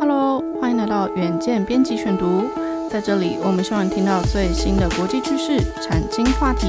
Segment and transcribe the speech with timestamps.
[0.00, 2.44] Hello，欢迎来到远见编辑选读。
[2.88, 6.68] 在这里，我们希望听到最新的国际趋势、产经话题，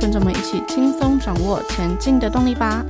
[0.00, 2.82] 跟着我们一起轻松掌握前进的动力吧。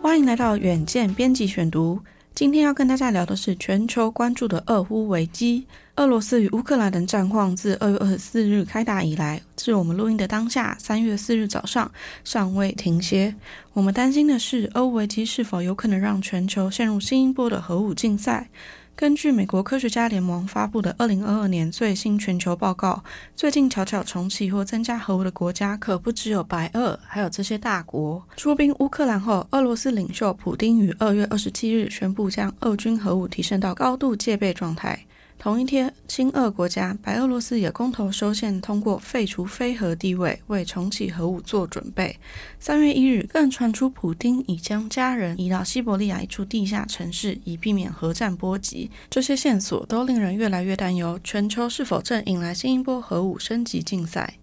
[0.00, 2.00] 欢迎来到远见编辑选读。
[2.34, 5.66] 今天要跟大家聊的是全球关注的俄乌危机。
[5.96, 11.92] 俄罗斯与乌克兰的战况自二月二十四日开打以来，至我们录音的当下，三月四日早上
[12.24, 13.34] 尚未停歇。
[13.74, 18.48] 我们担心的是，俄乌危机是否有可能让全球陷入新一波的核武竞赛？
[18.96, 23.04] 根据美国科学家联盟发布的二零二二年最新全球报告，
[23.36, 28.22] 最近悄悄重启或增加核武的国家可不只有白俄，还有这些大国。
[28.34, 35.06] 出兵乌克兰后，俄罗斯领袖普丁于二月二十七日宣布将俄军核武提升到高度戒备状态。
[35.42, 42.16] 同一天，亲俄国家白俄罗斯也公投修宪，通过废除非核地位，为重启核武做准备。
[42.60, 48.88] 三月一日，更传出普丁已将家人移到西伯利亚一处地下城市，以避免核战波及。
[49.10, 54.34] 这些线索都令人越来越担忧，全球是否正迎来新一波核武升级竞赛？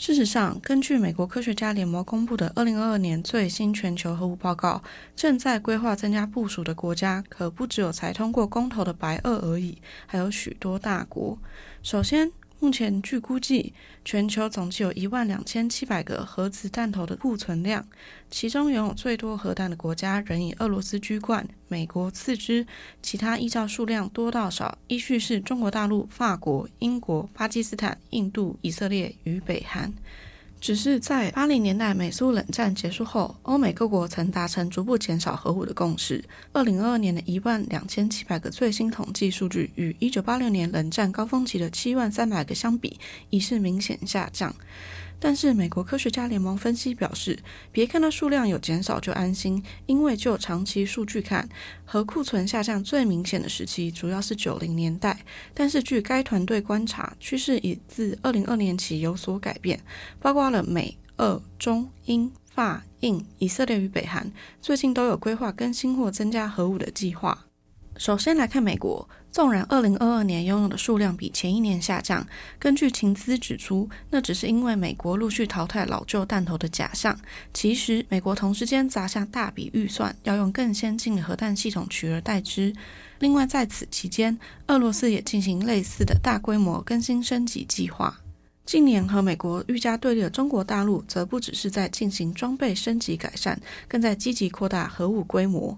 [0.00, 4.82] 事实上，根据美国科学家联盟公布的二零二二年最新全球核武报告，
[5.14, 9.76] 正在规划增加部署的国家可不只有才通过公投的白俄而已，
[10.06, 11.36] 还有许多大国。
[11.82, 12.32] 首先，
[12.62, 13.72] 目前据估计，
[14.04, 17.86] 全球总计有一万两千七百个核子弹头的库存量，
[18.30, 22.66] 其中拥有最多核弹的国家仍以俄罗斯居冠，美国次之，
[23.02, 29.94] 其他依照数量多到少，依序是中国大陆、法国、英国、巴基斯坦、印度、以色列与北韩。
[30.60, 36.22] 只是在八零年代美苏冷战结束后，欧美各国曾达成逐步减少核武的共识。
[36.52, 42.98] 二零二二年的一万两千七百个最新统计数据，与一九八六年冷战高峰期的七万三百个相比，
[43.30, 44.54] 已是明显下降。
[45.22, 47.38] 但是，美国科学家联盟分析表示，
[47.70, 51.46] 别看到数量有减少就安心，因为就长期数据看，
[51.84, 55.20] 核库存下降最明显的时期主要是九零年代。
[55.52, 59.78] 但是，据该团队观察，趋势已自二零二年起有所改变，
[60.18, 64.32] 包括了美、俄、中、英、法、印、以色列与北韩，
[64.62, 67.49] 最近都有规划更新或增加核武的计划。
[67.96, 72.26] 首先来看美国，纵然二零二二年拥有的数量比前一年下降，
[72.58, 77.18] 根据情资指出，那只是因为美国陆续淘汰老旧弹头的假象。
[77.52, 82.72] 其实，美国同时间砸下大笔预算，要用更先进的核弹系统取而代之。
[83.18, 88.18] 另外，在此期间，俄罗斯也进行类似的大规模更新升级计划。
[88.64, 95.76] 近年和美国愈加对立的中国大陆，则不只是在进行装备升级改善，更在积极扩大核武规模。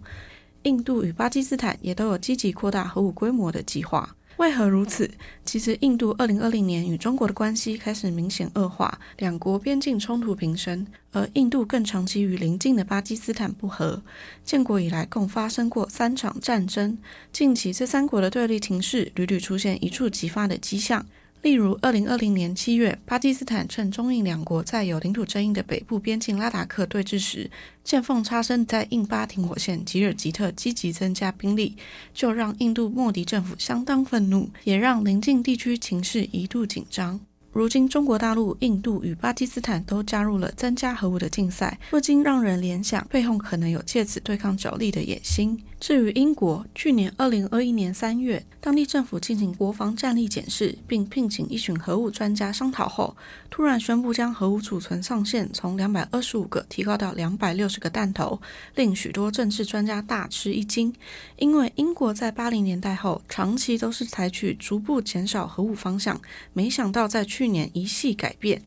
[0.63, 4.17] 印度与巴基斯坦也都有积极扩大核武规模的计划。
[4.39, 5.09] 为何如此？
[5.45, 14.03] 其实，印度二零二零年与中国的关系开始明显恶化，两国边境冲突频生，而印度更长期与邻近的巴基斯坦不和。
[14.43, 16.99] 建国以来，共发生过三场战争。
[17.31, 21.05] 近期，这三国的对立情势屡屡出现一触即发的迹象。
[21.43, 27.51] 例如，二零二零年七月，巴基斯坦趁中印两国在有领土争议的北部边境拉达克对峙时，
[27.83, 31.77] 见缝插针在印巴停火线吉尔吉特积极增加兵力，
[32.15, 37.19] 就让印度莫迪政府相当愤怒，也让邻近地区情势一度紧张。
[37.51, 45.61] 如今，中国大陆、印度与巴基斯坦都加入了增加核武的竞赛，不禁让人联想，背后可能有借此对抗角力的野心。
[45.83, 53.17] 至于英国，去年二零二一年三月，当地政府进行国防战力检视，并聘请一群核武专家商讨后，
[53.51, 58.41] 突然宣布将核武储存上限从两百二十五个提高到两百六十个弹头，
[58.77, 60.95] 令许多政治专家大吃一惊。
[61.37, 66.21] 因为英国在八零年代后，长期都是采取逐步减少核武方向，
[66.53, 68.63] 没想到在去年一系改变。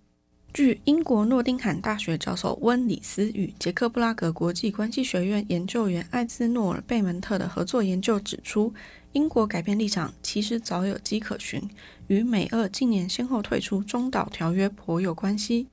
[0.56, 8.74] 据英国诺丁汉大学教授温里斯与捷克布拉格国际关系学院研究员艾兹诺尔贝门特的合作研究指出，
[9.12, 11.62] 英国改变立场其实早有迹可循，
[12.08, 15.68] 与美俄近年先后退出中导条约颇有关系。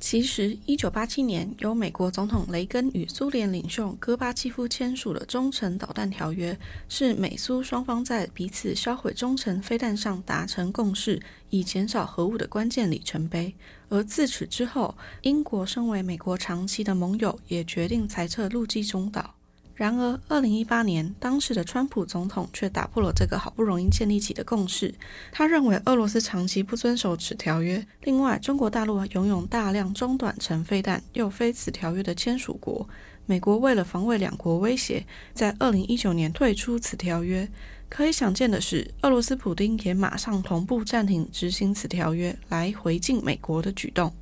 [0.00, 6.56] 其实，一九八七年由美国总统雷根与苏联领袖戈巴契夫签署的中程导弹条约，
[6.88, 11.20] 是美苏双方在彼此销毁中程飞弹上达成共识，
[11.50, 13.52] 以减少核武的关键里程碑。
[13.88, 19.34] 而自此之后，英国身为美国长期的盟友，也决定裁撤陆基中岛。
[19.78, 24.92] 然而，二零一八年，当时的川普总统却打破了这个好不容易建立起的共识。
[25.30, 27.86] 他认为俄罗斯长期不遵守此条约。
[28.02, 32.88] 另外，中国大陆拥有大量中短程飞弹，又非此条约的签署国。
[33.26, 37.48] 美国为了防卫两国威胁，在二零一九年退出此条约。
[37.88, 44.12] 可以想见的是，俄罗斯普丁也马上同步暂停执行此条约，来回敬美国的举动。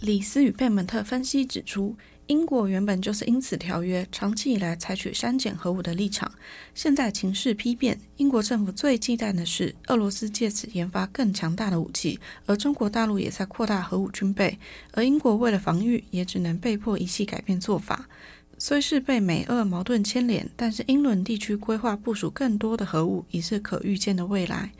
[0.00, 1.94] 里斯与贝门特分析指出。
[2.32, 6.32] 英国原本就是因此条约长期以来采取删减核武的立场，
[6.74, 14.58] 现在情势丕变，英国政府最忌惮的是俄罗斯借此研发更强大的武器，而中国大陆也在扩大核武军备，
[14.92, 18.08] 而英国为了防御，也只能被迫一系改变做法。
[18.56, 24.72] 虽是被美俄矛盾牵连，但是英伦地区规划部署更多的核武，已是可预见的未来。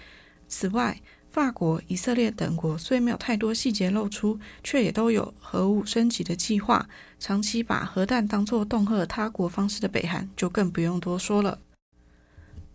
[0.48, 0.98] 此外，
[1.32, 6.86] 法国、以色列等国虽没有太多细节露出，却也都有核武升级的计划。
[7.18, 11.58] 长期把核弹当作恫吓他国方式的北韩，就更不用多说了。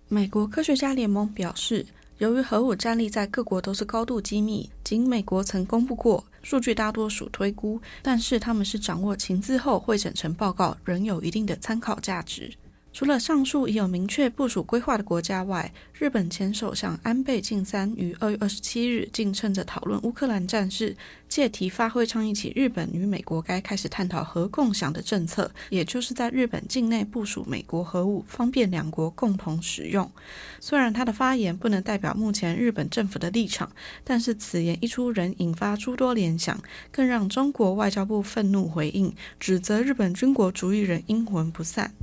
[0.07, 1.85] 美国科学家联盟表示，
[2.17, 12.51] 由于核武战力在各国都是高度机密，仅美国曾公布过，数据大多属推估，但是他们是掌握情资后汇整成报告，仍有一定的参考价值。
[12.97, 20.97] 除了上述已有明确部署规划的国家外，日本前首相安倍晋三于二月二十七日竟趁着讨论乌克兰战事，
[21.29, 30.11] 借题发挥倡议起日本与美国该开始探讨核共享的政策，也就是在日本境内部署美国核武，方便两国共同使用。
[30.59, 33.71] 虽然他的发言不能代表目前日本政府的立场，
[34.03, 36.59] 但是此言一出，仍引发诸多联想，
[36.91, 41.93] 更让中国外交部愤怒回应，指责日本军国主义人阴魂不散。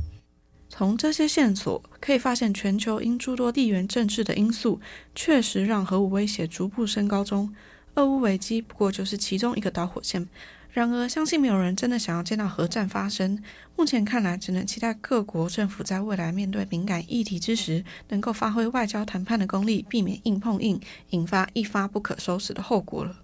[0.77, 4.81] 从这些线索可以发现，全球因诸多地缘政治的因素，
[5.15, 7.55] 确实让核武威胁逐步升高中。
[7.95, 10.29] 俄乌危机不过就是其中一个导火线。
[10.73, 13.41] 然而，相信没有人真的想要见到核战发生。
[13.77, 20.81] 目前看来，只能期待各国政府在未来面对敏感议题之时，能够发挥外交谈判的功力，避免硬碰硬，
[21.11, 23.21] 引发一发不可收拾的后果了。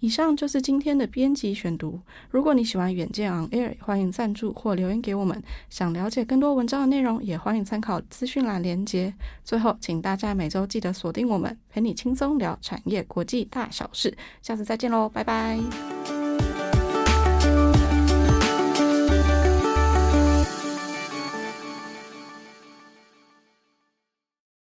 [0.00, 2.00] 以上就是今天的编辑选读。
[2.30, 5.42] 如果你喜欢远见 On Air，欢迎赞助或留言给我们。
[5.70, 9.14] 想了解更多文章的内容，也欢迎参考资讯栏连接。
[9.42, 14.16] 最后，请大家每周记得锁定我们，陪你轻松聊产业国际大小事。
[14.42, 16.15] 下次再见喽，拜拜。